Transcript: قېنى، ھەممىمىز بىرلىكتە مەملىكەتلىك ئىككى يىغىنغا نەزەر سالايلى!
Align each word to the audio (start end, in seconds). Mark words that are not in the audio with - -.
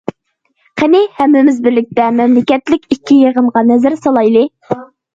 قېنى، 0.81 1.01
ھەممىمىز 1.17 1.61
بىرلىكتە 1.69 2.09
مەملىكەتلىك 2.17 2.91
ئىككى 2.97 3.21
يىغىنغا 3.23 3.67
نەزەر 3.71 4.03
سالايلى! 4.05 4.47